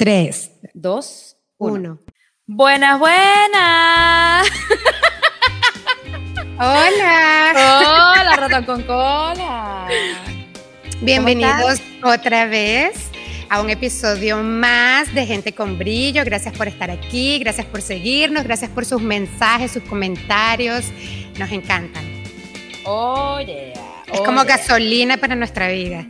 [0.00, 1.74] Tres, dos, uno.
[1.74, 1.98] uno.
[2.46, 4.48] Buenas, buenas.
[6.58, 7.52] Hola.
[7.52, 9.86] Hola, ratón con cola.
[11.02, 13.10] Bienvenidos otra vez
[13.50, 16.24] a un episodio más de Gente con Brillo.
[16.24, 20.86] Gracias por estar aquí, gracias por seguirnos, gracias por sus mensajes, sus comentarios.
[21.38, 22.04] Nos encantan.
[22.86, 23.74] Oye.
[24.10, 26.06] Es como gasolina para nuestra vida.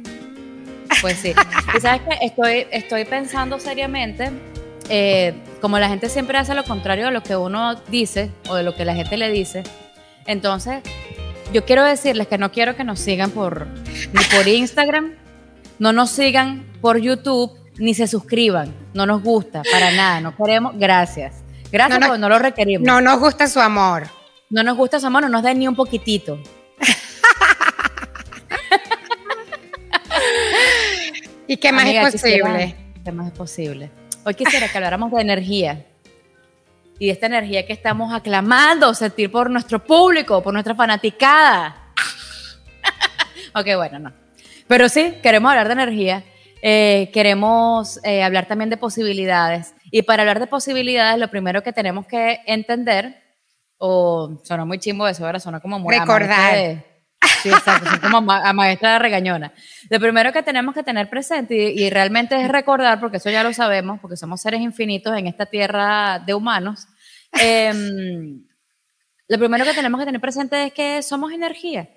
[1.01, 1.35] Pues sí.
[1.77, 4.31] Y sabes que estoy, estoy pensando seriamente,
[4.89, 8.63] eh, como la gente siempre hace lo contrario de lo que uno dice o de
[8.63, 9.63] lo que la gente le dice.
[10.27, 10.83] Entonces,
[11.53, 15.15] yo quiero decirles que no quiero que nos sigan por, ni por Instagram,
[15.79, 18.75] no nos sigan por YouTube, ni se suscriban.
[18.93, 20.21] No nos gusta, para nada.
[20.21, 20.75] No queremos.
[20.77, 21.43] Gracias.
[21.73, 22.87] Gracias No porque no lo requerimos.
[22.87, 24.09] No nos gusta su amor.
[24.51, 26.39] No nos gusta su amor, no nos den ni un poquitito.
[31.51, 32.37] ¿Y qué más Amiga, es posible?
[32.45, 33.91] quisiera- ¿Qué más es posible?
[34.25, 35.85] Hoy quisiera que habláramos de energía.
[37.01, 41.93] Y de esta energía que estamos aclamando sentir por nuestro público, por nuestra fanaticada.
[43.57, 44.13] ok, bueno, no.
[44.69, 46.23] Pero sí, queremos hablar de energía.
[46.63, 49.75] Eh, queremos eh, hablar también de posibilidades.
[49.91, 53.21] Y para hablar de posibilidades, lo primero que tenemos que entender,
[53.77, 56.85] o sonó muy chimbo eso, ahora sonó como muy Recordar.
[57.43, 59.53] Sí, exacto, son como ma- a maestra regañona.
[59.89, 63.43] Lo primero que tenemos que tener presente y, y realmente es recordar, porque eso ya
[63.43, 66.87] lo sabemos, porque somos seres infinitos en esta tierra de humanos.
[67.41, 68.45] em,
[69.29, 71.89] lo primero que tenemos que tener presente es que somos energía,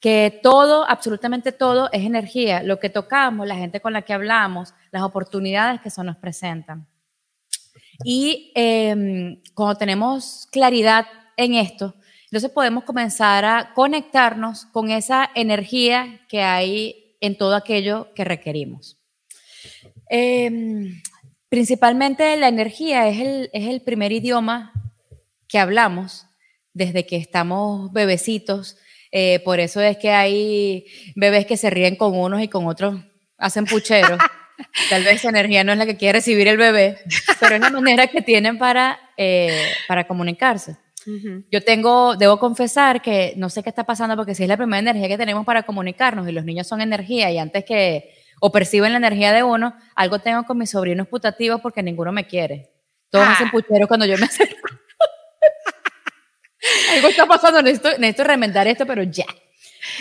[0.00, 2.62] que todo, absolutamente todo es energía.
[2.64, 6.88] Lo que tocamos, la gente con la que hablamos, las oportunidades que se nos presentan.
[8.04, 11.06] Y em, cuando tenemos claridad
[11.36, 11.94] en esto,
[12.32, 18.98] entonces podemos comenzar a conectarnos con esa energía que hay en todo aquello que requerimos.
[20.08, 21.02] Em,
[21.50, 24.72] principalmente la energía es el, es el primer idioma
[25.46, 26.24] que hablamos
[26.72, 28.78] desde que estamos bebecitos.
[29.10, 32.98] Eh, por eso es que hay bebés que se ríen con unos y con otros
[33.36, 34.18] hacen pucheros.
[34.88, 36.96] Tal vez esa energía no es la que quiere recibir el bebé,
[37.40, 40.78] pero es la manera que tienen para, eh, para comunicarse.
[41.50, 44.78] Yo tengo, debo confesar que no sé qué está pasando porque si es la primera
[44.78, 48.92] energía que tenemos para comunicarnos y los niños son energía y antes que o perciben
[48.92, 52.70] la energía de uno, algo tengo con mis sobrinos putativos porque ninguno me quiere.
[53.10, 53.32] Todos Ah.
[53.32, 54.68] hacen pucheros cuando yo me acerco.
[56.94, 59.26] algo está pasando, necesito, necesito remendar esto, pero ya.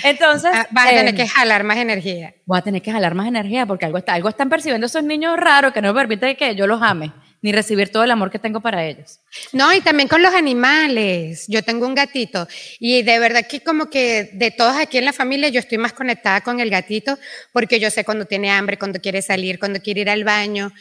[0.04, 2.36] Entonces, Ah, Vas a tener eh, que jalar más energía.
[2.46, 5.38] voy a tener que jalar más energía porque algo, está, algo están percibiendo esos niños
[5.38, 8.40] raros que no me permite que yo los ame, ni recibir todo el amor que
[8.40, 9.20] tengo para ellos.
[9.52, 11.46] No, y también con los animales.
[11.48, 12.48] Yo tengo un gatito
[12.80, 15.94] y de verdad que como que de todos aquí en la familia yo estoy más
[15.94, 17.18] conectada con el gatito
[17.52, 20.72] porque yo sé cuando tiene hambre, cuando quiere salir, cuando quiere ir al baño.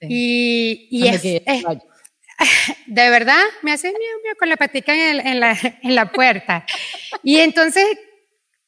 [0.00, 0.06] Sí.
[0.10, 1.22] Y, y es,
[2.86, 6.10] de verdad me hace miau, miau con la patica en, el- en la, en la
[6.12, 6.64] puerta.
[7.22, 7.84] Y entonces,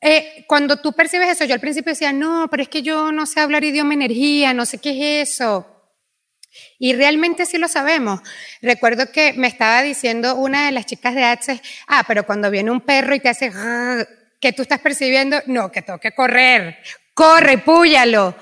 [0.01, 3.25] eh, cuando tú percibes eso, yo al principio decía, no, pero es que yo no
[3.27, 5.67] sé hablar idioma energía, no sé qué es eso.
[6.79, 8.21] Y realmente sí lo sabemos.
[8.61, 12.71] Recuerdo que me estaba diciendo una de las chicas de Access, ah, pero cuando viene
[12.71, 13.53] un perro y te hace,
[14.41, 16.79] que tú estás percibiendo, no, que tengo que correr,
[17.15, 18.35] corre, púyalo.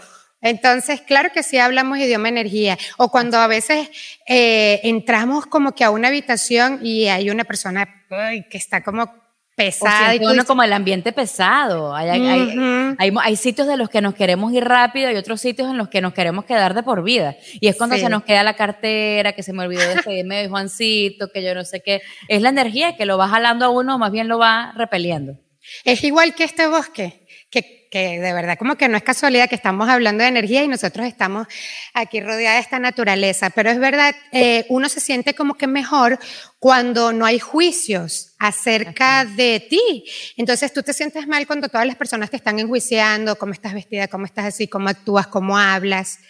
[0.43, 2.79] Entonces, claro que sí hablamos idioma energía.
[2.97, 3.91] O cuando a veces
[4.27, 9.20] eh, entramos como que a una habitación y hay una persona que está como
[9.61, 10.15] O pesada.
[10.15, 11.95] y uno como el ambiente pesado.
[11.95, 15.77] Hay, hay- hay- sitios de los que nos queremos ir rápido y otros sitios en
[15.79, 17.37] los que nos queremos quedar de por vida.
[17.61, 18.03] Y es cuando Sí.
[18.03, 19.81] se nos queda la cartera, que se me olvidó
[20.13, 22.03] despedirme de Juancito, que yo no sé qué.
[22.29, 25.39] Es la energía que lo va jalando a uno, más bien lo va repeliendo.
[25.85, 29.57] Es igual que este bosque, que, que de verdad como que no es casualidad que
[29.57, 31.49] estamos hablando de energía y nosotros estamos
[31.93, 36.19] aquí rodeados de esta naturaleza, pero es verdad, eh, uno se siente como que mejor
[36.61, 40.05] cuando no hay juicios acerca de ti.
[40.37, 44.07] Entonces tú te sientes mal cuando todas las personas te están enjuiciando, cómo estás vestida,
[44.07, 46.21] cómo estás así, cómo actúas, cómo hablas.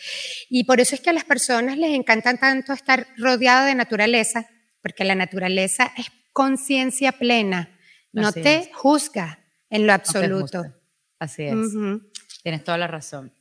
[0.48, 4.46] Y por eso es que a las personas les encanta tanto estar rodeado de naturaleza,
[4.82, 7.78] porque la naturaleza es conciencia plena,
[8.12, 8.68] no Así te es.
[8.72, 10.79] juzga en lo absoluto.
[11.20, 11.54] Así es.
[11.54, 12.02] Ujú.
[12.42, 13.32] Tienes toda la razón.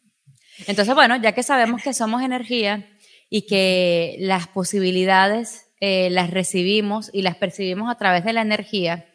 [0.67, 2.87] Entonces, bueno, ya que sabemos que somos energía
[3.29, 9.05] y que las posibilidades eh, las recibimos y las percibimos a través de la energía,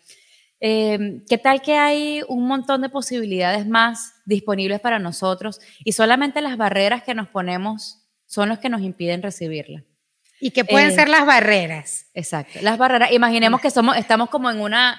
[0.60, 6.40] eh, ¿qué tal que hay un montón de posibilidades más disponibles para nosotros y solamente
[6.40, 9.84] las barreras que nos ponemos son los que nos impiden recibirla?
[10.40, 12.06] Y que pueden Eh, ser las barreras.
[12.14, 12.58] Exacto.
[12.62, 14.98] Las barreras, imaginemos que somos, estamos como en una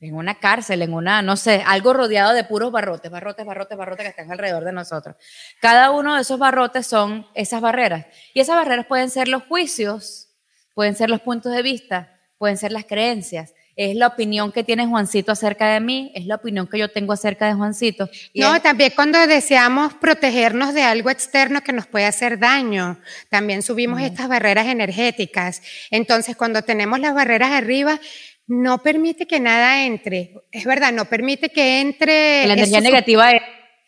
[0.00, 4.04] en una cárcel, en una, no sé, algo rodeado de puros barrotes, barrotes, barrotes, barrotes
[4.04, 5.16] que están alrededor de nosotros.
[5.60, 8.06] Cada uno de esos barrotes son esas barreras.
[8.34, 10.28] Y esas barreras pueden ser los juicios,
[10.74, 13.54] pueden ser los puntos de vista, pueden ser las creencias.
[13.74, 17.12] Es la opinión que tiene Juancito acerca de mí, es la opinión que yo tengo
[17.12, 18.08] acerca de Juancito.
[18.34, 22.98] no, también cuando deseamos protegernos de algo externo que nos puede hacer daño,
[23.28, 25.60] también subimos estas barreras energéticas.
[25.90, 28.00] Entonces, cuando tenemos las barreras arriba,
[28.46, 30.34] no permite que nada entre.
[30.52, 32.46] Es verdad, no permite que entre.
[32.46, 33.42] La energía negativa es.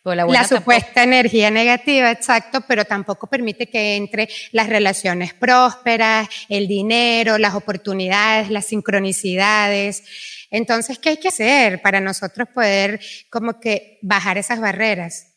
[0.04, 6.66] La, la, supuesta energía negativa, exacto, pero tampoco permite que entre las relaciones prósperas, el
[6.66, 10.04] dinero, las oportunidades, las sincronicidades.
[10.50, 15.34] Entonces, ¿qué hay que hacer para nosotros poder como que bajar esas barreras?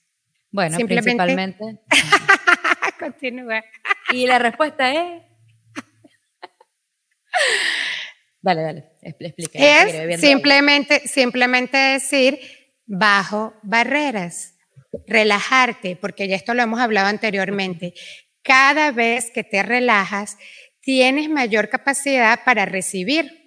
[0.51, 1.79] Bueno, principalmente.
[2.99, 3.61] Continúa.
[4.11, 5.23] Y la respuesta es.
[8.41, 9.59] Dale, dale, explica.
[9.59, 12.39] Es simplemente, simplemente decir
[12.87, 14.55] bajo barreras,
[15.07, 17.93] relajarte, porque ya esto lo hemos hablado anteriormente.
[18.41, 20.37] Cada vez que te relajas,
[20.81, 23.39] tienes mayor capacidad para recibir.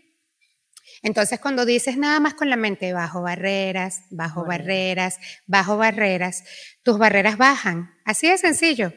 [1.02, 6.44] Entonces, cuando dices nada más con la mente, bajo barreras, bajo barreras, bajo barreras,
[6.82, 7.90] tus barreras bajan.
[8.06, 8.92] Así de sencillo.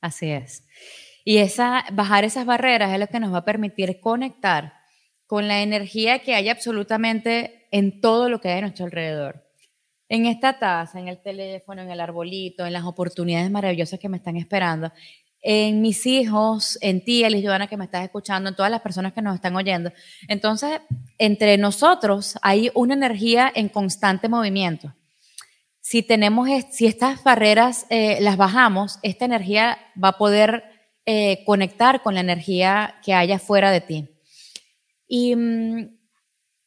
[0.00, 0.64] Así es.
[1.24, 4.72] Y esa, bajar esas barreras es lo que nos va a permitir conectar
[5.26, 9.44] con la energía que hay absolutamente en todo lo que hay a nuestro alrededor.
[10.08, 14.18] En esta taza, en el teléfono, en el arbolito, en las oportunidades maravillosas que me
[14.18, 14.92] están esperando,
[15.48, 19.12] en mis hijos, en ti, Elis Joana, que me estás escuchando, en todas las personas
[19.12, 19.92] que nos están oyendo.
[20.28, 20.80] Entonces,
[21.18, 24.92] entre nosotros hay una energía en constante movimiento.
[25.80, 30.64] Si tenemos, si estas barreras eh, las bajamos, esta energía va a poder
[31.04, 34.15] eh, conectar con la energía que hay afuera de ti.
[35.06, 35.98] ¿Y mm,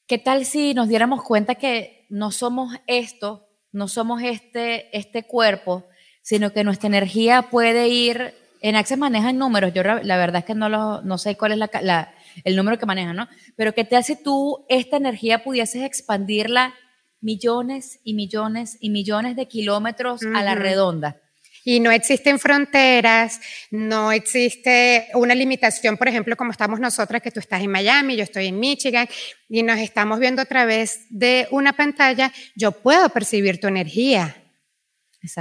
[0.08, 5.86] qué tal si nos diéramos cuenta que no somos esto, no somos este, este cuerpo,
[6.22, 10.56] sino que nuestra energía puede ir, en Access manejan números, yo la verdad es que
[10.56, 12.14] no, lo, no sé cuál es la,
[12.44, 13.28] el número que manejan, ¿no?
[13.56, 16.74] Pero qué tal si tú esta energía pudieses expandirla
[17.22, 21.22] millones y millones y millones de kilómetros a la redonda.
[21.64, 23.40] Y no existen fronteras,
[23.72, 28.24] no existe una limitación, por ejemplo, como estamos nosotras, que tú estás en Miami, yo
[28.24, 29.08] estoy en Michigan,
[29.48, 34.36] y nos estamos viendo a través de una pantalla, yo puedo percibir tu energía.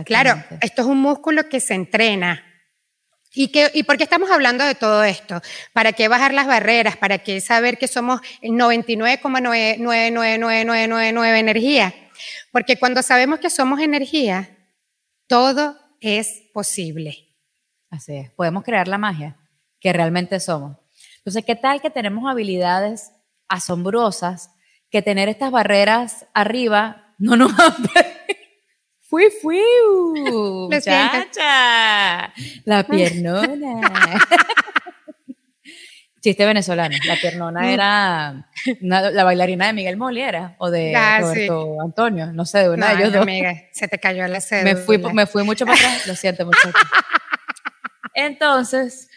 [0.04, 2.44] Claro, esto es un músculo que se entrena.
[3.32, 5.42] ¿Y, que, ¿Y por qué estamos hablando de todo esto?
[5.72, 6.96] ¿Para qué bajar las barreras?
[6.96, 11.94] ¿Para qué saber que somos el 99,99999 energía?
[12.50, 14.56] Porque cuando sabemos que somos energía,
[15.26, 17.36] todo es posible.
[17.90, 19.36] Así es, podemos crear la magia
[19.80, 20.76] que realmente somos.
[21.18, 23.12] Entonces, ¿qué tal que tenemos habilidades
[23.48, 24.50] asombrosas
[24.90, 27.52] que tener estas barreras arriba no nos
[29.08, 29.62] Fui, fui,
[30.70, 32.32] muchacha,
[32.64, 33.80] la piernona.
[36.28, 36.94] Chiste venezolano.
[37.06, 37.64] La piernona mm.
[37.64, 38.50] era
[38.82, 43.02] la bailarina de Miguel Moliera o de ah, Roberto Antonio, no sé, de una de
[43.02, 43.26] ellos dos.
[43.72, 44.62] se te cayó la sed.
[44.64, 46.58] Me fui, me fui mucho para atrás, lo siento mucho.
[48.14, 49.08] Entonces,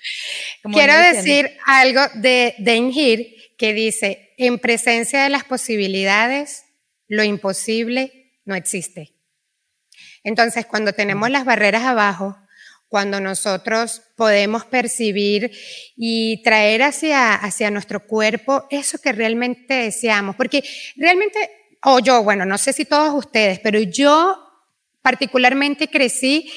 [0.72, 6.64] quiero decir algo de Dane que dice, en presencia de las posibilidades,
[7.10, 9.16] lo imposible no existe.
[10.24, 12.38] Entonces, cuando tenemos las barreras abajo,
[12.92, 15.50] cuando nosotros podemos percibir
[15.96, 20.36] y traer hacia, hacia nuestro cuerpo eso que realmente deseamos.
[20.36, 20.62] Porque
[20.98, 21.40] realmente,
[21.86, 24.38] o yo, bueno, no sé si todos ustedes, pero yo
[25.02, 26.52] particularmente crecí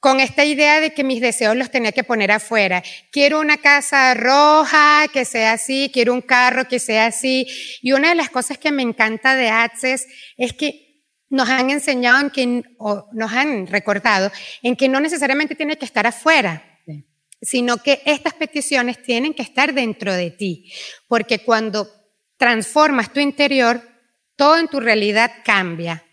[0.00, 2.82] con esta idea de que mis deseos los tenía que poner afuera.
[3.12, 7.46] Quiero una casa roja que sea así, quiero un carro que sea así.
[7.82, 10.06] Y una de las cosas que me encanta de Access
[10.38, 10.87] es que
[11.30, 14.30] nos han enseñado en que, o nos han recordado
[14.62, 16.64] en que no necesariamente tiene que estar afuera,
[17.40, 20.72] sino que estas peticiones tienen que estar dentro de ti,
[21.06, 21.88] porque cuando
[22.36, 23.82] transformas tu interior,
[24.36, 26.04] todo en tu realidad cambia.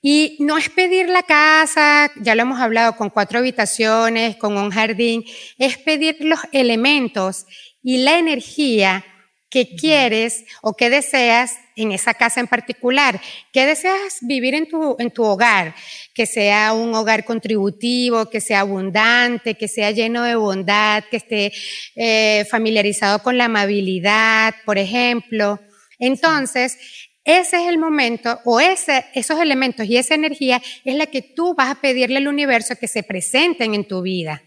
[0.00, 4.70] Y no es pedir la casa, ya lo hemos hablado, con cuatro habitaciones, con un
[4.70, 5.24] jardín,
[5.56, 7.46] es pedir los elementos
[7.82, 9.04] y la energía
[9.54, 13.20] que quieres o que deseas en esa casa en particular.
[13.52, 15.76] ¿Qué deseas vivir en tu, en tu hogar?
[16.12, 21.52] Que sea un hogar contributivo, que sea abundante, que sea lleno de bondad, que esté
[21.94, 25.60] eh, familiarizado con la amabilidad, por ejemplo.
[26.00, 26.76] Entonces,
[27.22, 31.54] ese es el momento, o ese, esos elementos y esa energía es la que tú
[31.54, 34.42] vas a pedirle al universo que se presenten en tu vida.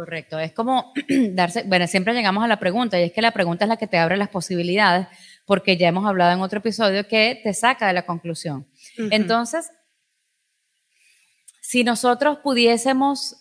[0.00, 0.94] Correcto, es como
[1.32, 3.86] darse, bueno, siempre llegamos a la pregunta y es que la pregunta es la que
[3.86, 5.08] te abre las posibilidades
[5.44, 8.66] porque ya hemos hablado en otro episodio que te saca de la conclusión.
[9.10, 9.70] Entonces,
[11.60, 13.36] si nosotros pudiésemos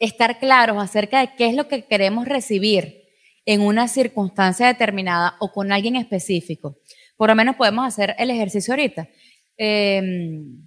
[0.00, 3.04] estar claros acerca de qué es lo que queremos recibir
[3.44, 6.80] en una circunstancia determinada o con alguien específico,
[7.16, 9.08] por lo menos podemos hacer el ejercicio ahorita.
[9.56, 10.60] Em,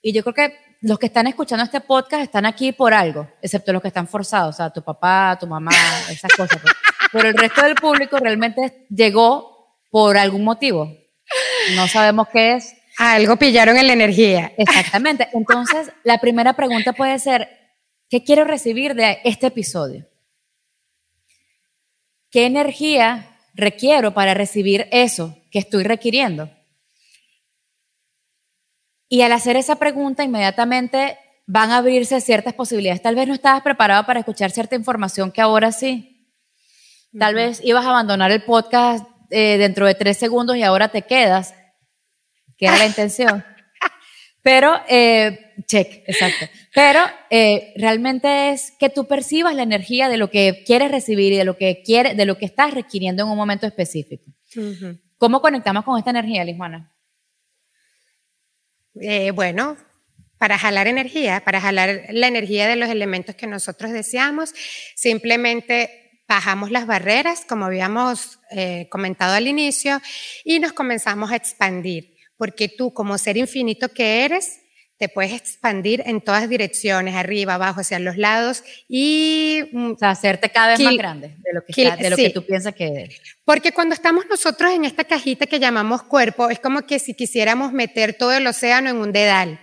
[0.00, 3.72] y yo creo que los que están escuchando este podcast están aquí por algo, excepto
[3.72, 5.72] los que están forzados, o sea, tu papá, tu mamá,
[6.10, 6.60] esas cosas.
[6.60, 6.74] Pues.
[7.12, 10.92] Pero el resto del público realmente llegó por algún motivo.
[11.74, 12.74] No sabemos qué es.
[12.98, 14.52] Algo pillaron en la energía.
[14.56, 15.28] Exactamente.
[15.32, 17.48] Entonces, la primera pregunta puede ser,
[18.08, 20.08] ¿qué quiero recibir de este episodio?
[22.30, 26.50] ¿Qué energía requiero para recibir eso que estoy requiriendo?
[29.08, 33.02] Y al hacer esa pregunta, inmediatamente van a abrirse ciertas posibilidades.
[33.02, 36.12] Tal vez no estabas preparado para escuchar cierta información que ahora sí.
[37.18, 41.02] Tal vez ibas a abandonar el podcast eh, dentro de tres segundos y ahora te
[41.02, 41.54] quedas,
[42.58, 43.44] que era la intención.
[44.42, 46.46] Pero, eh, check, exacto.
[46.74, 51.36] Pero eh, realmente es que tú percibas la energía de lo que quieres recibir y
[51.36, 54.30] de lo que quieres, de lo que estás requiriendo en un momento específico.
[55.16, 56.95] ¿Cómo conectamos con esta energía, Lismana?
[59.00, 59.76] Eh, bueno,
[60.38, 64.54] para jalar energía, para jalar la energía de los elementos que nosotros deseamos,
[64.94, 70.00] simplemente bajamos las barreras, como habíamos eh, comentado al inicio,
[70.44, 74.60] y nos comenzamos a expandir, porque tú como ser infinito que eres,
[74.98, 79.64] te puedes expandir en todas direcciones, arriba, abajo, hacia los lados y...
[79.72, 82.44] Mm, o sea, hacerte cada vez más grande de lo, que, de lo que tú
[82.44, 83.20] piensas que eres.
[83.44, 87.72] Porque cuando estamos nosotros en esta cajita que llamamos cuerpo, es como que si quisiéramos
[87.72, 89.60] meter todo el océano en un dedal.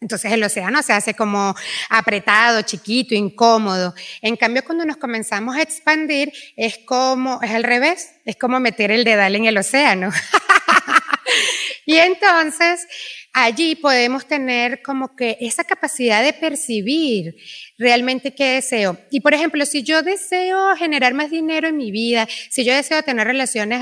[0.00, 1.56] Entonces el océano se hace como
[1.90, 3.94] apretado, chiquito, incómodo.
[4.22, 8.92] En cambio, cuando nos comenzamos a expandir, es como, es al revés, es como meter
[8.92, 10.10] el dedal en el océano.
[11.86, 12.86] y entonces
[13.32, 17.36] allí podemos tener como que esa capacidad de percibir
[17.78, 18.98] realmente qué deseo.
[19.10, 23.02] Y por ejemplo, si yo deseo generar más dinero en mi vida, si yo deseo
[23.02, 23.80] tener relaciones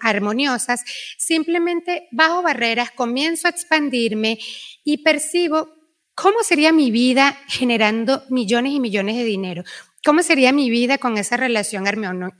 [0.00, 0.84] armoniosas,
[1.18, 4.38] simplemente bajo barreras, comienzo a expandirme
[4.84, 5.68] y percibo
[6.14, 9.64] cómo sería mi vida generando millones y millones de dinero.
[10.04, 11.84] ¿Cómo sería mi vida con esa relación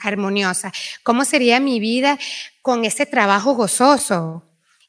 [0.00, 0.72] armoniosa?
[1.02, 2.16] ¿Cómo sería mi vida
[2.62, 4.45] con ese trabajo gozoso?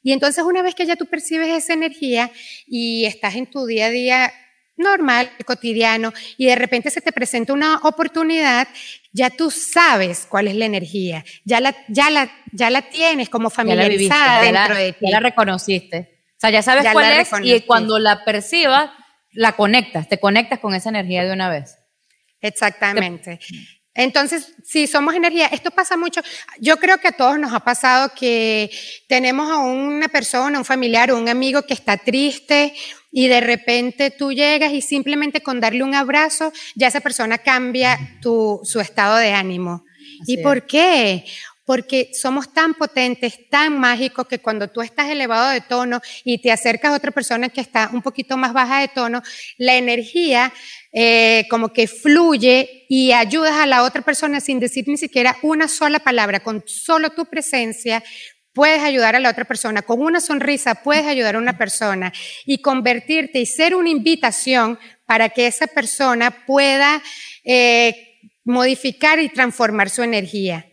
[0.08, 2.30] Y entonces una vez que ya tú percibes esa energía
[2.66, 4.32] y estás en tu día a día
[4.74, 8.68] normal, cotidiano, y de repente se te presenta una oportunidad,
[9.12, 13.50] ya tú sabes cuál es la energía, ya la, ya la, ya la tienes como
[13.50, 14.98] familiarizada dentro de ti.
[15.02, 16.22] Ya la reconociste.
[16.38, 18.88] O sea, ya sabes cuál es y cuando la percibas,
[19.32, 21.76] la conectas, te conectas con esa energía de una vez.
[22.40, 23.40] Exactamente.
[23.98, 26.20] Entonces, si somos energía, esto pasa mucho.
[26.60, 28.70] Yo creo que a todos nos ha pasado que
[29.08, 32.72] tenemos a una persona, un familiar un amigo que está triste
[33.10, 37.98] y de repente tú llegas y simplemente con darle un abrazo, ya esa persona cambia
[38.22, 39.84] tu, su estado de ánimo.
[40.26, 41.24] ¿Y por qué?
[41.68, 46.50] Porque somos tan potentes, tan mágicos, que cuando tú estás elevado de tono y te
[46.50, 49.22] acercas a otra persona que está un poquito más baja de tono,
[49.58, 50.50] la energía
[50.92, 55.68] eh, como que fluye y ayudas a la otra persona sin decir ni siquiera una
[55.68, 58.02] sola palabra, con solo tu presencia.
[58.54, 62.14] Puedes ayudar a la otra persona, con una sonrisa puedes ayudar a una persona
[62.46, 67.02] y convertirte y ser una invitación para que esa persona pueda
[67.44, 70.67] eh, modificar y transformar su energía.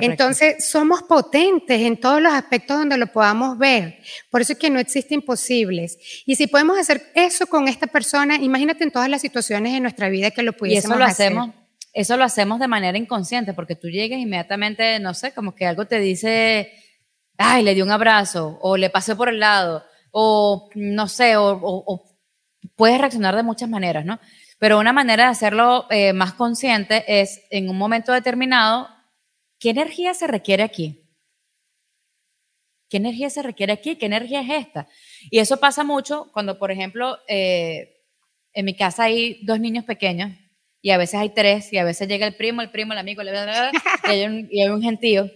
[0.00, 3.98] Entonces, somos potentes en todos los aspectos donde lo podamos ver.
[4.30, 5.98] Por eso es que no existe imposibles.
[6.24, 10.08] Y si podemos hacer eso con esta persona, imagínate en todas las situaciones de nuestra
[10.08, 11.26] vida que lo pudiésemos y eso lo hacer.
[11.26, 11.50] Hacemos,
[11.92, 15.84] eso lo hacemos de manera inconsciente, porque tú llegas inmediatamente, no sé, como que algo
[15.86, 16.72] te dice,
[17.36, 22.04] ay, le di un abrazo, o le pasé por el lado, o no sé, o,
[22.76, 24.18] puedes reaccionar de muchas maneras, ¿no?
[24.58, 28.88] Pero una manera de hacerlo eh, más consciente es en un momento determinado
[29.62, 31.08] ¿Qué energía se requiere aquí?
[32.90, 33.94] ¿Qué energía se requiere aquí?
[33.94, 34.88] ¿Qué energía es esta?
[35.30, 38.02] Y eso pasa mucho cuando, por ejemplo, eh,
[38.54, 40.32] en mi casa hay dos niños pequeños
[40.80, 43.22] y a veces hay tres y a veces llega el primo, el primo, el amigo,
[43.22, 45.30] y, hay un, y hay un gentío.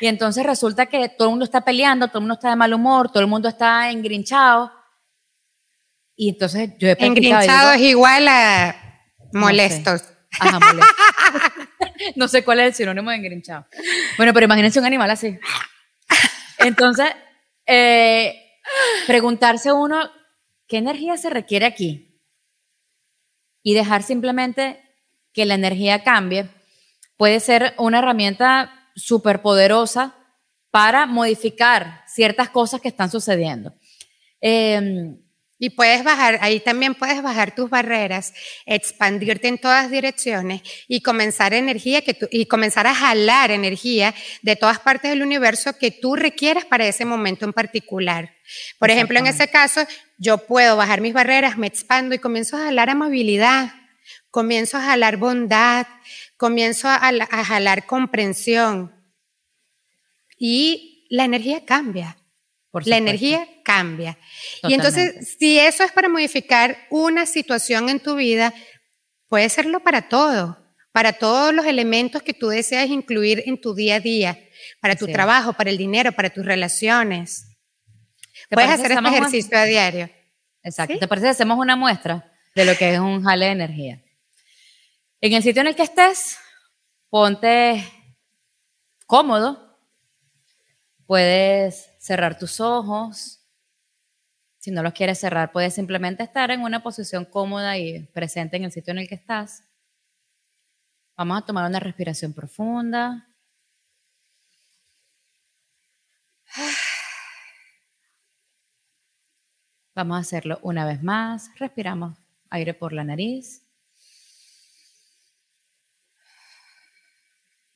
[0.00, 2.74] Y entonces resulta que todo el mundo está peleando, todo el mundo está de mal
[2.74, 4.72] humor, todo el mundo está engrinchado.
[6.16, 8.74] Y entonces yo he Engrinchado es igual a
[9.32, 10.02] molestos.
[10.40, 10.96] Ajá, molestos.
[12.16, 13.66] No sé cuál es el sinónimo de engrinchado.
[14.16, 15.38] Bueno, pero imagínense un animal así.
[16.58, 17.06] Entonces,
[17.66, 18.34] eh,
[19.06, 20.10] preguntarse uno,
[20.66, 22.20] ¿qué energía se requiere aquí?
[23.62, 24.82] Y dejar simplemente
[25.32, 26.48] que la energía cambie
[27.16, 30.14] puede ser una herramienta súper poderosa
[30.70, 33.74] para modificar ciertas cosas que están sucediendo.
[34.40, 35.18] Em,
[35.58, 38.32] y puedes bajar, ahí también puedes bajar tus barreras,
[38.64, 44.78] expandirte en todas direcciones y comenzar energía que y comenzar a jalar energía de todas
[44.78, 48.36] partes del universo que tú requieras para ese momento en particular.
[48.78, 49.80] Por ejemplo, en ese caso,
[50.16, 53.72] yo puedo bajar mis barreras, me expando y comienzo a jalar amabilidad,
[54.30, 55.86] comienzo a jalar bondad,
[56.36, 58.94] comienzo a, a jalar comprensión.
[60.38, 62.17] Y la energía cambia
[62.72, 64.18] la energía cambia.
[64.62, 68.52] Y entonces, si eso es para modificar una situación en tu vida,
[69.28, 70.58] puede serlo para todo,
[70.92, 74.38] para todos los elementos que tú deseas incluir en tu día a día,
[74.80, 77.46] para tu trabajo, para el dinero, para tus relaciones.
[78.50, 80.10] Puedes hacer este ejercicio a diario.
[80.62, 80.98] Exacto.
[80.98, 84.02] ¿Te parece que hacemos una muestra de lo que es un jale de energía?
[85.20, 86.38] En el sitio en el que estés,
[87.08, 87.84] ponte
[89.06, 89.78] cómodo.
[91.06, 93.44] Puedes cerrar tus ojos.
[94.56, 98.64] Si no los quieres cerrar, puedes simplemente estar en una posición cómoda y presente en
[98.64, 99.62] el sitio en el que estás.
[101.18, 103.28] Vamos a tomar una respiración profunda.
[109.94, 111.50] Vamos a hacerlo una vez más.
[111.58, 112.16] Respiramos
[112.48, 113.62] aire por la nariz.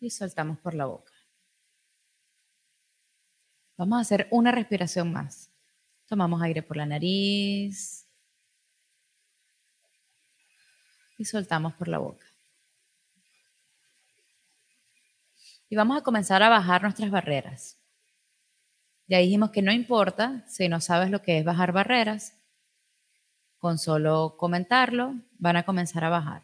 [0.00, 1.11] Y soltamos por la boca.
[3.76, 5.50] Vamos a hacer una respiración más.
[6.06, 8.06] Tomamos aire por la nariz
[11.18, 12.26] y soltamos por la boca.
[15.68, 17.78] Y vamos a comenzar a bajar nuestras barreras.
[19.06, 22.38] Ya dijimos que no importa si no sabes lo que es bajar barreras,
[23.58, 26.42] con solo comentarlo van a comenzar a bajar.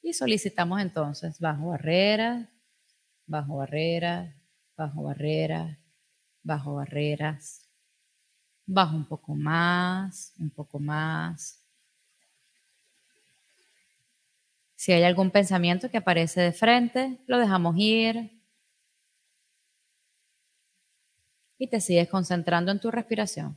[0.00, 2.48] Y solicitamos entonces bajo barreras,
[3.26, 4.34] bajo barreras,
[4.76, 5.78] bajo barreras,
[6.42, 7.68] bajo barreras,
[8.66, 11.62] bajo un poco más, un poco más.
[14.76, 18.42] Si hay algún pensamiento que aparece de frente, lo dejamos ir
[21.58, 23.56] y te sigues concentrando en tu respiración.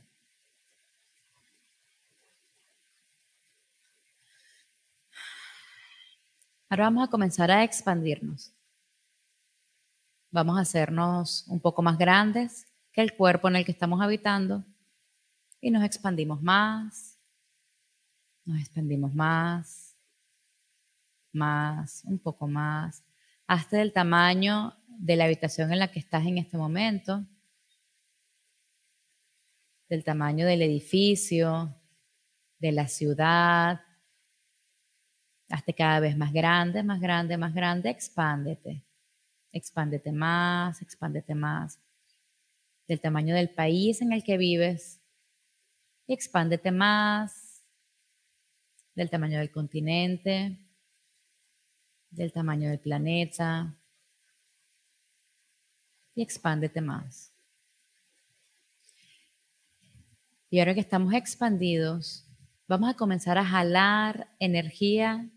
[6.68, 8.52] Ahora vamos a comenzar a expandirnos.
[10.30, 12.66] Vamos a hacernos un poco más grandes
[12.96, 14.64] el cuerpo en el que estamos habitando
[15.60, 17.20] y nos expandimos más,
[18.44, 19.94] nos expandimos más,
[21.32, 23.04] más, un poco más,
[23.46, 27.26] hasta el tamaño de la habitación en la que estás en este momento,
[29.88, 31.76] del tamaño del edificio,
[32.58, 33.82] de la ciudad,
[35.50, 38.84] hasta cada vez más grande, más grande, más grande, expándete,
[39.52, 41.78] expándete más, expándete más
[42.88, 45.00] del tamaño del país en el que vives
[46.06, 47.64] y expándete más,
[48.94, 50.58] del tamaño del continente,
[52.10, 53.76] del tamaño del planeta
[56.14, 57.32] y expándete más.
[60.48, 62.24] Y ahora que estamos expandidos,
[62.68, 65.28] vamos a comenzar a jalar energía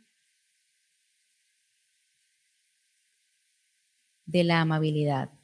[4.26, 5.39] de la amabilidad.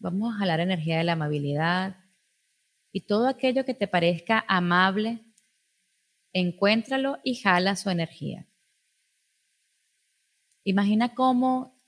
[0.00, 1.96] Vamos a jalar energía de la amabilidad
[2.92, 5.24] y todo aquello que te parezca amable,
[6.32, 8.46] encuéntralo y jala su energía.
[10.62, 11.82] Imagina cómo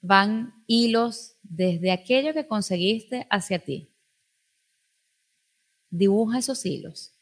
[0.00, 3.94] van hilos desde aquello que conseguiste hacia ti.
[5.90, 7.12] Dibuja esos hilos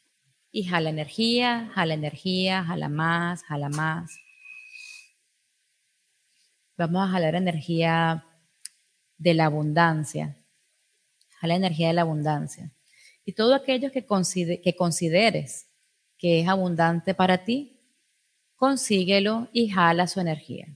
[0.51, 4.17] y jala energía, jala energía, jala más, jala más.
[6.77, 8.28] Vamos a jalar energía
[9.19, 10.35] de la abundancia,
[11.41, 12.71] a la energía de la abundancia.
[13.23, 15.67] Y todo aquello que, que consideres
[16.17, 17.79] que es abundante para ti,
[18.55, 20.75] consíguelo y jala su energía.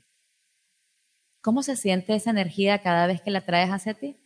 [1.41, 4.17] ¿Cómo se siente esa energía cada vez que la traes hacia ti?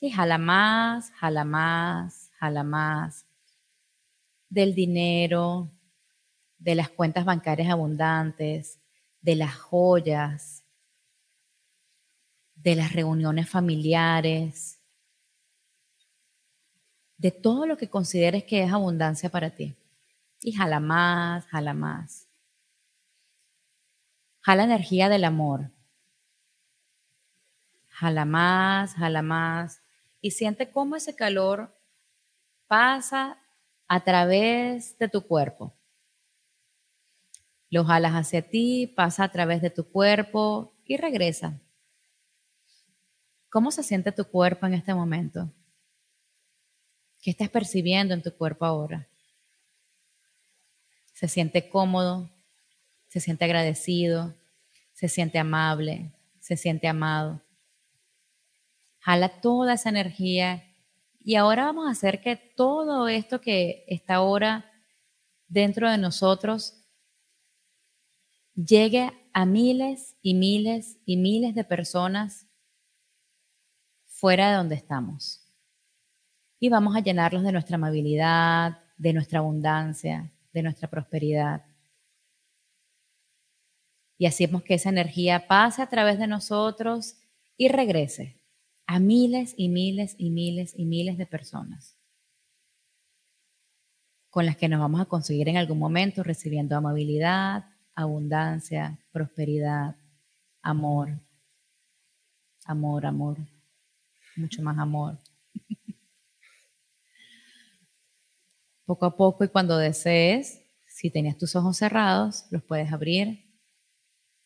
[0.00, 3.26] Y jala más, jala más, jala más.
[4.48, 5.70] Del dinero,
[6.58, 8.80] de las cuentas bancarias abundantes,
[9.20, 10.63] de las joyas,
[12.64, 14.80] de las reuniones familiares,
[17.18, 19.76] de todo lo que consideres que es abundancia para ti.
[20.40, 22.26] Y jala más, jala más.
[24.40, 25.72] Jala energía del amor.
[27.88, 29.82] Jala más, jala más.
[30.22, 31.78] Y siente cómo ese calor
[32.66, 33.38] pasa
[33.88, 35.74] a través de tu cuerpo.
[37.68, 41.60] Lo jalas hacia ti, pasa a través de tu cuerpo y regresa
[43.54, 45.48] ¿Cómo se siente tu cuerpo en este momento?
[47.22, 49.06] ¿Qué estás percibiendo en tu cuerpo ahora?
[51.12, 52.28] ¿Se siente cómodo?
[53.06, 54.34] ¿Se siente agradecido?
[54.92, 56.10] ¿Se siente amable?
[56.40, 57.42] ¿Se siente amado?
[58.98, 60.64] Jala toda esa energía
[61.20, 64.68] y ahora vamos a hacer que todo esto que está ahora
[65.46, 66.84] dentro de nosotros
[68.56, 72.48] llegue a miles y miles y miles de personas
[74.24, 75.42] fuera de donde estamos.
[76.58, 81.66] Y vamos a llenarlos de nuestra amabilidad, de nuestra abundancia, de nuestra prosperidad.
[84.16, 87.18] Y hacemos que esa energía pase a través de nosotros
[87.58, 88.40] y regrese
[88.86, 91.98] a miles y miles y miles y miles de personas
[94.30, 99.96] con las que nos vamos a conseguir en algún momento recibiendo amabilidad, abundancia, prosperidad,
[100.62, 101.20] amor,
[102.64, 103.53] amor, amor,
[104.36, 105.18] mucho más amor.
[108.86, 113.50] Poco a poco y cuando desees, si tenías tus ojos cerrados, los puedes abrir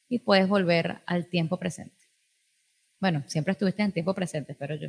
[0.08, 1.96] y puedes volver al tiempo presente.
[3.00, 4.88] Bueno, siempre estuviste en tiempo presente, pero yo.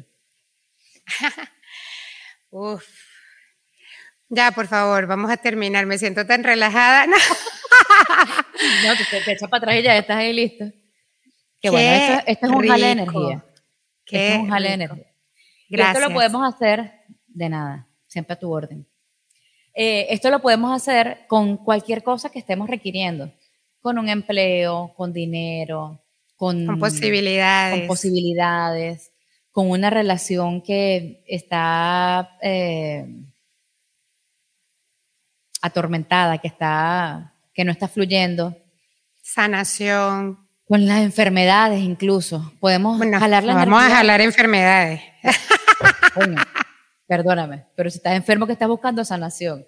[2.52, 2.86] Uf.
[4.30, 5.86] Ya, por favor, vamos a terminar.
[5.86, 7.08] Me siento tan relajada.
[8.86, 10.66] No, te, te echas para atrás y ya estás ahí listo.
[11.62, 13.46] Que bueno, esto, es un jale de energía.
[14.10, 15.06] Qué es un jale de energía.
[15.70, 15.98] Gracias.
[15.98, 16.92] esto lo podemos hacer
[17.28, 18.88] de nada, siempre a tu orden.
[19.74, 23.32] Eh, esto lo podemos hacer con cualquier cosa que estemos requiriendo,
[23.80, 26.04] con un empleo, con dinero,
[26.36, 27.80] con, posibilidades.
[27.80, 29.12] Con posibilidades,
[29.52, 33.06] con una relación que está eh,
[35.62, 38.58] atormentada, que, está, que no está fluyendo.
[39.22, 40.49] Sanación.
[40.70, 42.54] Con las enfermedades incluso.
[42.60, 45.02] Podemos jalar la Vamos a jalar enfermedades.
[47.08, 49.66] perdóname, pero si estás enfermo que estás buscando sanación.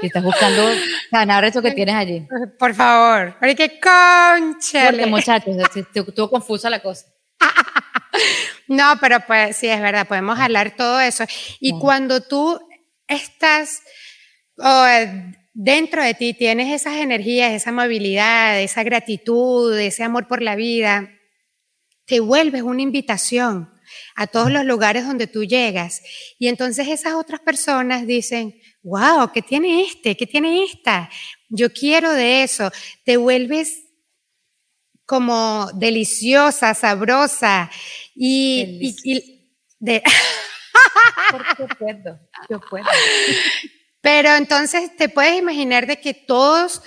[0.00, 0.70] Si estás buscando
[1.10, 2.28] ganar eso que tienes allí.
[2.60, 3.34] Por favor.
[3.40, 4.90] Porque concha.
[4.90, 7.06] Porque muchachos, estuvo confusa la cosa.
[8.68, 11.24] no, pero pues sí, es verdad, podemos hablar todo eso.
[11.58, 12.60] Y cuando tú
[13.08, 13.82] estás
[15.62, 21.10] dentro de ti, tienes esas energías, esa movilidad, esa gratitud, ese amor por la vida,
[22.06, 23.70] te vuelves una invitación
[24.16, 26.00] a todos los lugares donde tú llegas.
[26.38, 30.16] Y entonces esas otras personas dicen, wow, ¿qué tiene este?
[30.16, 31.10] ¿Qué tiene esta?
[31.50, 32.72] Yo quiero de eso.
[33.04, 33.84] Te vuelves
[35.04, 37.70] como deliciosa, sabrosa
[38.14, 38.96] y,
[39.78, 40.02] de...
[41.58, 42.18] yo puedo,
[42.48, 42.86] yo puedo.
[44.00, 46.82] Pero entonces te puedes imaginar de que todos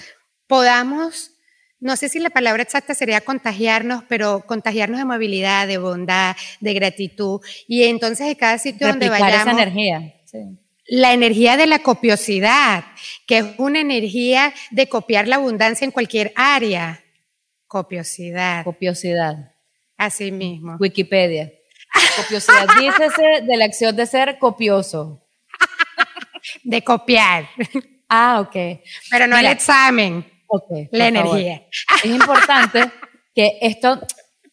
[0.48, 1.32] podamos,
[1.80, 6.74] no sé si la palabra exacta sería contagiarnos, pero contagiarnos de movilidad, de bondad, de
[6.74, 7.42] gratitud.
[7.68, 9.42] Y entonces en cada sitio donde vayamos...
[9.42, 10.14] esa energía.
[10.26, 10.40] Sí
[10.86, 12.84] la energía de la copiosidad,
[13.26, 17.04] que es una energía de copiar la abundancia en cualquier área.
[17.68, 18.64] Copiosidad.
[18.64, 19.54] Copiosidad.
[19.98, 20.76] Así mismo.
[20.80, 21.52] Wikipedia.
[22.18, 22.68] Copiosidad.
[22.80, 25.23] Dícese de la acción de ser copioso.
[26.64, 27.48] De copiar.
[28.16, 28.80] Ah, ok.
[29.10, 30.24] Pero no el examen.
[30.46, 30.90] Ok.
[30.92, 31.64] La energía.
[32.04, 32.92] Es importante
[33.34, 34.00] que esto,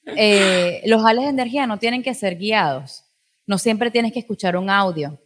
[0.07, 3.05] eh, los ales de energía no tienen que ser guiados.
[3.46, 5.20] No siempre tienes que escuchar un audio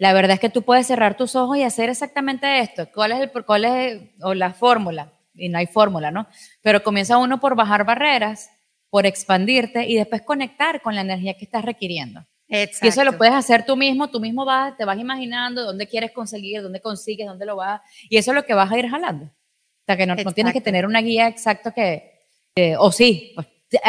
[0.00, 2.88] la verdad es que tú puedes cerrar tus ojos y hacer exactamente esto.
[2.90, 5.12] ¿Cuál es, el, cuál es o la fórmula?
[5.34, 6.26] Y no hay fórmula, ¿no?
[6.62, 8.48] Pero comienza uno por bajar barreras,
[8.88, 12.24] por expandirte y después conectar con la energía que estás requiriendo.
[12.50, 12.86] Exacto.
[12.86, 16.10] Y eso lo puedes hacer tú mismo, tú mismo vas, te vas imaginando dónde quieres
[16.10, 19.26] conseguir, dónde consigues, dónde lo vas, y eso es lo que vas a ir jalando.
[19.26, 23.46] O sea, que no, tienes que tener una guía exacta que, o sí, pues,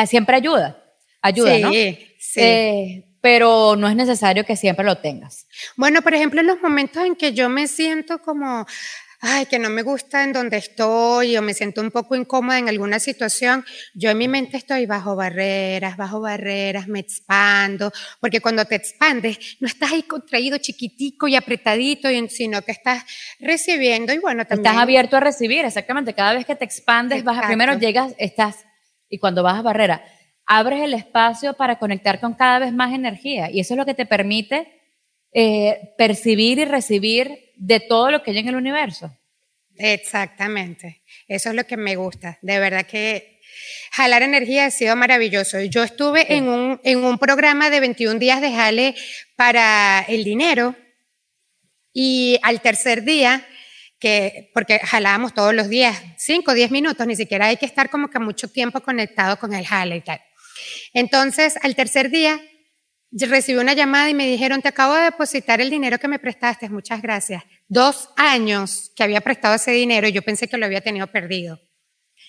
[0.08, 0.82] siempre ayuda,
[1.21, 1.71] ayuda, sí, ¿no?
[1.71, 5.47] Sí, eh, pero no es necesario que siempre lo tengas.
[5.76, 8.65] Bueno, por ejemplo, en los momentos en que yo me siento como,
[9.22, 12.68] ay, que no me gusta en donde estoy o me siento un poco incómoda en
[12.68, 18.66] alguna situación, yo en mi mente estoy bajo barreras, bajo barreras, me expando, porque cuando
[18.66, 23.04] te expandes no estás ahí contraído, chiquitico y apretadito, sino que estás
[23.40, 24.66] recibiendo y bueno, también...
[24.66, 28.66] Estás abierto a recibir, exactamente, cada vez que te expandes, vas, primero llegas, estás,
[29.08, 30.04] y cuando vas a barrera,
[30.48, 33.94] abres el espacio para conectar con cada vez más energía y eso es lo que
[33.94, 34.82] te permite
[35.34, 39.15] eh, percibir y recibir de todo lo que hay en el universo.
[39.78, 43.39] Exactamente, eso es lo que me gusta, de verdad que
[43.91, 45.60] jalar energía ha sido maravilloso.
[45.62, 48.95] Yo estuve en, un, en un programa de 21 días de jale
[49.36, 50.76] para el dinero
[51.93, 53.45] y al tercer día
[54.00, 57.89] que, porque jalábamos todos los días, 5 o 10 minutos, ni siquiera hay que estar
[57.89, 60.21] como que mucho tiempo conectado con el jale y tal.
[60.93, 62.39] Entonces, al tercer día,
[63.12, 66.69] recibí una llamada y me dijeron, te acabo de depositar el dinero que me prestaste,
[66.69, 67.43] muchas gracias.
[67.67, 71.60] Dos años que había prestado ese dinero y yo pensé que lo había tenido perdido.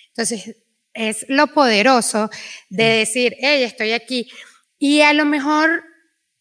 [0.09, 0.57] Entonces,
[0.95, 2.31] es lo poderoso
[2.69, 4.29] de decir, hey, estoy aquí.
[4.79, 5.85] Y a lo mejor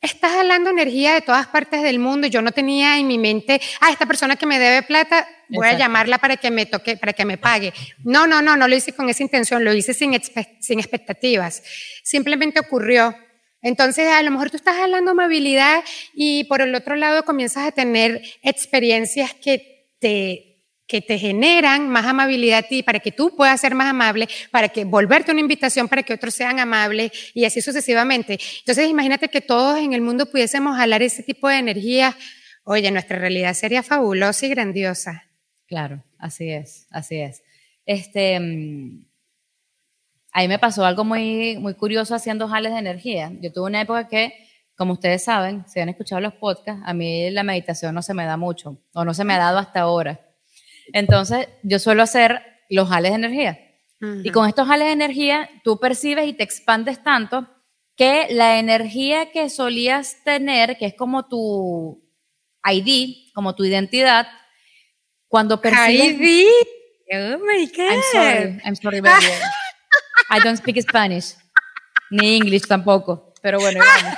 [0.01, 2.27] estás hablando energía de todas partes del mundo.
[2.27, 5.77] Yo no tenía en mi mente, ah, esta persona que me debe plata, voy a
[5.77, 7.73] llamarla para que me toque, para que me pague.
[8.03, 10.19] No, no, no, no lo hice con esa intención, lo hice sin,
[10.59, 11.63] sin expectativas.
[12.03, 13.15] Simplemente ocurrió.
[13.61, 17.71] Entonces, a lo mejor tú estás hablando amabilidad y por el otro lado comienzas a
[17.71, 20.51] tener experiencias que te
[20.91, 24.67] que te generan más amabilidad a ti, para que tú puedas ser más amable, para
[24.67, 28.37] que volverte una invitación para que otros sean amables y así sucesivamente.
[28.59, 32.17] Entonces, imagínate que todos en el mundo pudiésemos jalar ese tipo de energía.
[32.65, 35.23] Oye, nuestra realidad sería fabulosa y grandiosa.
[35.65, 37.41] Claro, así es, así es.
[37.85, 38.37] Este,
[40.33, 43.31] a mí me pasó algo muy, muy curioso haciendo jales de energía.
[43.41, 44.33] Yo tuve una época que,
[44.75, 48.25] como ustedes saben, si han escuchado los podcasts, a mí la meditación no se me
[48.25, 50.21] da mucho, o no se me ha dado hasta ahora.
[50.93, 53.59] Entonces, yo suelo hacer los jales de energía.
[54.23, 57.47] Y con estos jales de energía, tú percibes y te expandes tanto
[57.95, 62.01] que la energía que solías tener, que es como tu
[62.65, 64.27] ID, como tu identidad,
[65.27, 66.19] cuando percibes...
[66.19, 66.47] ID?
[67.13, 67.91] Oh my God.
[67.91, 69.25] I'm sorry, I'm sorry, baby.
[70.33, 71.35] I don't speak Spanish,
[72.09, 74.17] ni English tampoco, pero bueno, vamos.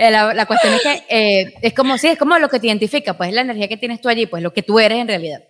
[0.00, 3.14] Eh, la, cuestión es que eh, es como, sí, es como lo que te identifica,
[3.14, 5.42] pues la energía que tienes tú allí, pues lo que tú eres en realidad.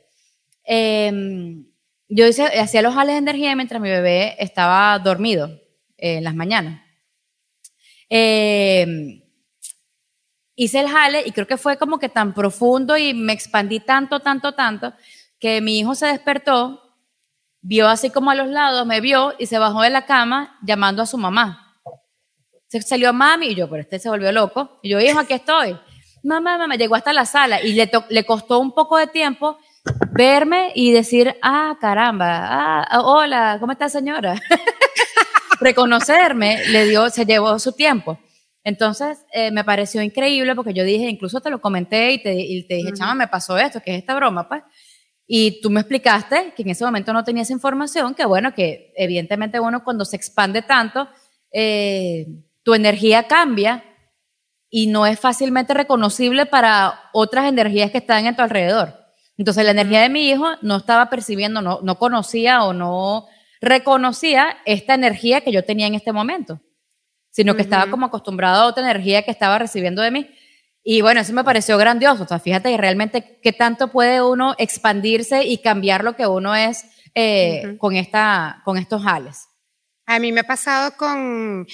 [0.64, 1.66] Em,
[2.08, 5.48] yo hice, hacía los jales de energía mientras mi bebé estaba dormido
[5.98, 6.80] eh, en las mañanas.
[8.08, 9.20] Em,
[10.54, 14.20] hice el jale y creo que fue como que tan profundo y me expandí tanto,
[14.20, 14.94] tanto, tanto,
[15.38, 16.82] que mi hijo se despertó,
[17.60, 21.02] vio así como a los lados, me vio y se bajó de la cama llamando
[21.02, 21.80] a su mamá.
[22.68, 24.78] Se salió mami y yo, pero este se volvió loco.
[24.82, 25.78] Y yo, hijo, aquí estoy.
[26.22, 29.58] Mamá, mamá, llegó hasta la sala y le, le costó un poco de tiempo
[30.10, 34.34] verme y decir, ah, caramba, ah, hola, ¿cómo está señora?
[35.60, 38.18] Reconocerme le dio, se llevó su tiempo.
[38.64, 42.32] Entonces, eh, me pareció increíble porque yo dije, incluso te lo comenté y te,
[42.68, 44.62] te dije, chama, me pasó esto, que es esta broma, pues.
[45.30, 48.94] Y tú me explicaste que en ese momento no tenía esa información, que bueno, que
[48.96, 51.06] evidentemente uno cuando se expande tanto,
[51.52, 52.26] eh,
[52.62, 53.84] tu energía cambia
[54.70, 58.94] y no es fácilmente reconocible para otras energías que están en tu alrededor.
[59.36, 63.26] Entonces la energía de mi hijo no estaba percibiendo, no, no conocía o no
[63.60, 66.60] reconocía esta energía que yo tenía en este momento,
[67.30, 70.30] sino que estaba como acostumbrado a otra energía que estaba recibiendo de mí.
[70.90, 72.22] Y bueno, eso me pareció grandioso.
[72.22, 76.86] O sea, fíjate realmente qué tanto puede uno expandirse y cambiar lo que uno es
[77.14, 79.48] eh, con, esta, con estos jales.
[80.06, 81.66] A mí me ha pasado con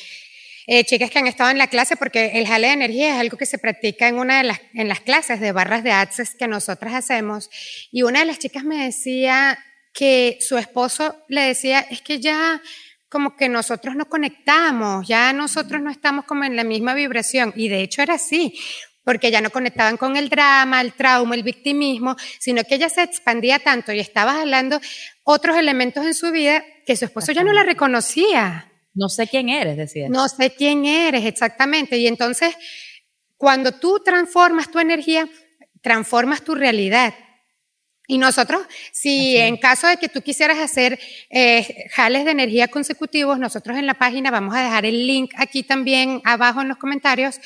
[0.66, 3.38] eh, chicas que han estado en la clase, porque el jale de energía es algo
[3.38, 6.48] que se practica en una de las, en las clases de barras de access que
[6.48, 7.50] nosotras hacemos.
[7.92, 9.56] Y una de las chicas me decía
[9.92, 12.60] que su esposo le decía, es que ya
[13.08, 17.52] como que nosotros no conectamos, ya nosotros no estamos como en la misma vibración.
[17.54, 18.58] Y de hecho era así,
[19.04, 23.02] porque ya no conectaban con el drama, el trauma, el victimismo, sino que ella se
[23.02, 24.80] expandía tanto y estaba hablando
[25.22, 28.70] otros elementos en su vida que su esposo ya no la reconocía.
[28.94, 30.08] No sé quién eres, decía.
[30.08, 31.98] No sé quién eres, exactamente.
[31.98, 32.54] Y entonces,
[33.36, 35.28] cuando tú transformas tu energía,
[35.82, 37.14] transformas tu realidad.
[38.06, 38.62] Y nosotros,
[38.92, 40.98] si en caso de que tú quisieras hacer
[41.30, 45.62] eh, jales de energía consecutivos, nosotros en la página vamos a dejar el link aquí
[45.62, 47.40] también abajo en los comentarios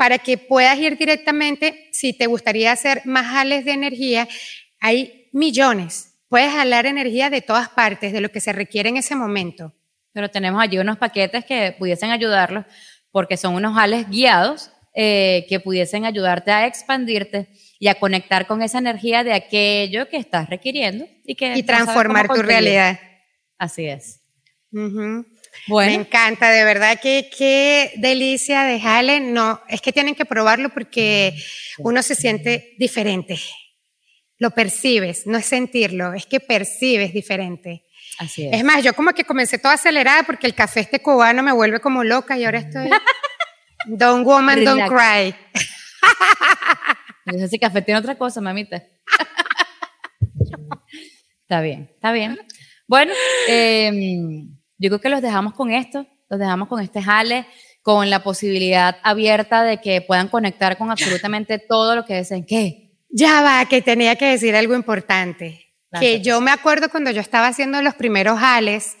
[0.00, 4.26] para que puedas ir directamente, si te gustaría hacer más jales de energía,
[4.80, 6.14] hay millones.
[6.30, 9.74] Puedes jalar energía de todas partes, de lo que se requiere en ese momento.
[10.14, 12.64] Pero tenemos allí unos paquetes que pudiesen ayudarlos,
[13.10, 18.62] porque son unos jales guiados eh, que pudiesen ayudarte a expandirte y a conectar con
[18.62, 22.98] esa energía de aquello que estás requiriendo y que y transformar tu realidad.
[23.58, 24.22] Así es.
[25.66, 25.92] Bueno.
[25.92, 29.20] Me encanta, de verdad que qué delicia de jale.
[29.20, 31.34] No, es que tienen que probarlo porque
[31.78, 33.38] uno se siente diferente.
[34.38, 37.84] Lo percibes, no es sentirlo, es que percibes diferente.
[38.36, 38.64] es.
[38.64, 42.04] más, yo como que comencé toda acelerada porque el café este cubano me vuelve como
[42.04, 42.90] loca y ahora estoy...
[43.86, 45.34] don't woman, don't cry.
[47.26, 48.76] Ese café tiene otra cosa, mamita.
[51.42, 52.38] está bien, está bien.
[52.86, 53.12] Bueno,
[53.46, 57.46] em, yo creo que los dejamos con esto, los dejamos con este jale,
[57.82, 62.44] con la posibilidad abierta de que puedan conectar con absolutamente todo lo que deseen.
[62.44, 62.90] ¿Qué?
[63.10, 65.66] Ya va, que tenía que decir algo importante.
[65.98, 68.96] que yo me acuerdo cuando yo estaba haciendo los primeros jales,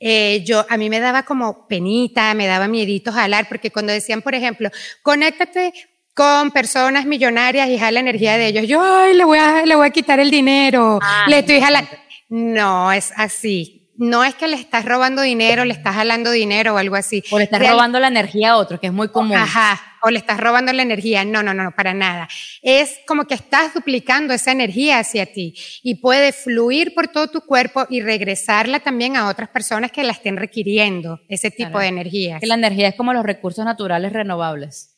[0.00, 4.22] eh, yo, a mí me daba como penita, me daba miedito jalar, porque cuando decían,
[4.22, 4.70] por ejemplo,
[5.02, 5.72] conéctate
[6.14, 9.86] con personas millonarias y jala energía de ellos, yo, ay, le voy a, le voy
[9.86, 11.90] a quitar el dinero, Ah, le estoy jalando.
[12.28, 13.75] No, es así.
[13.98, 17.22] No es que le estás robando dinero, le estás jalando dinero o algo así.
[17.30, 19.36] O le estás Real- robando la energía a otro, que es muy común.
[19.36, 21.24] Ajá, o le estás robando la energía.
[21.24, 22.28] No, no, no, no, para nada.
[22.62, 27.40] Es como que estás duplicando esa energía hacia ti y puede fluir por todo tu
[27.40, 31.80] cuerpo y regresarla también a otras personas que la estén requiriendo, ese tipo Claro.
[31.80, 32.38] de energía.
[32.38, 34.92] Que la energía es como los recursos naturales renovables.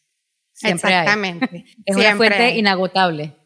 [0.53, 1.01] Siempre hay.
[1.03, 1.65] Exactamente.
[1.87, 2.59] Es una fuente hay.
[2.59, 3.37] inagotable.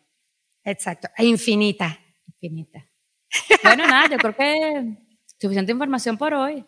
[0.65, 1.99] Exacto, e infinita.
[2.41, 2.87] Infinita.
[3.63, 4.97] Bueno, nada, yo creo que
[5.43, 6.65] suficiente información por hoy.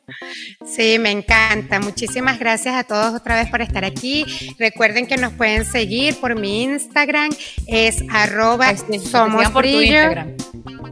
[0.67, 1.81] Sí, me encanta.
[1.81, 4.27] Muchísimas gracias a todos otra vez por estar aquí.
[4.59, 7.31] Recuerden que nos pueden seguir por mi Instagram,
[7.67, 8.75] es arroba
[9.11, 10.03] somos por tu brillo.
[10.03, 10.35] Instagram.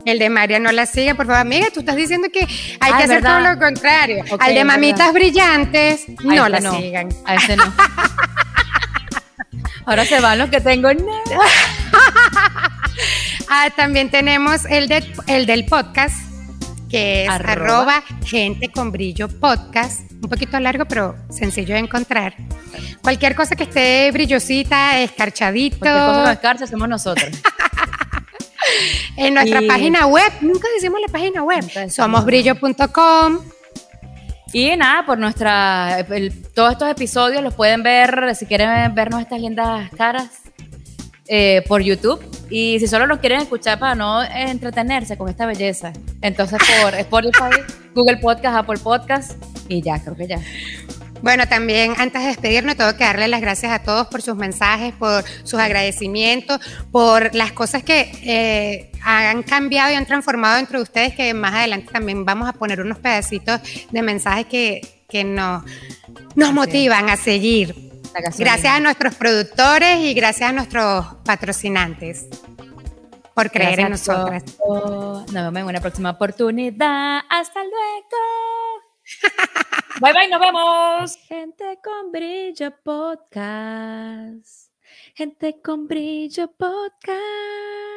[0.04, 1.40] El de María no la sigue, por favor.
[1.42, 2.48] Amiga, tú estás diciendo que hay
[2.80, 3.38] Ah, que hacer verdad.
[3.40, 4.24] todo lo contrario.
[4.40, 5.12] Al de mamitas verdad.
[5.14, 7.08] brillantes, A no la sigan.
[7.24, 7.72] A ese no.
[9.86, 10.92] Ahora se van los que tengo.
[10.94, 11.06] No.
[13.48, 16.14] Ah, también tenemos el, de, el del podcast,
[16.92, 17.52] que es Arroba.
[17.52, 20.02] arroba gente con brillo podcast.
[20.22, 22.34] Un poquito largo, pero sencillo de encontrar.
[23.02, 25.78] Cualquier cosa que esté brillosita, escarchadito.
[25.78, 27.28] Cualquier cosa con escarcha somos nosotros.
[29.16, 33.40] En nuestra Y- página web, nunca decimos la página web, somosbrillo.com.
[34.52, 36.00] Y nada, por nuestra.
[36.00, 40.28] el- todos estos episodios los pueden ver, si quieren vernos estas lindas caras,
[41.28, 42.20] eh, por YouTube.
[42.50, 46.94] Y si solo nos quieren escuchar para no eh, entretenerse con esta belleza, entonces por
[46.94, 47.62] Spotify,
[47.94, 49.32] Google Podcast, Apple Podcast.
[49.68, 50.40] Y ya, creo que ya.
[51.22, 54.92] Bueno, también antes de despedirnos, tengo que darle las gracias a todos por sus mensajes,
[54.94, 56.58] por sus agradecimientos,
[56.90, 61.92] por las cosas que eh, han cambiado y han transformado entre ustedes, que más adelante
[61.92, 63.60] también vamos a poner unos pedacitos
[63.92, 65.62] de mensajes que, que nos,
[66.34, 67.91] nos Así motivan a seguir.
[68.12, 68.20] La.
[68.36, 72.28] Gracias a nuestros productores y gracias a nuestros patrocinantes
[73.34, 74.44] por creer en Gracias nosotras.
[75.32, 77.20] Nos vemos en una próxima oportunidad.
[77.28, 78.82] Hasta luego.
[80.00, 81.16] bye bye, nos vemos.
[81.28, 84.70] Gente con brillo podcast.
[85.14, 87.91] Gente con brillo podcast.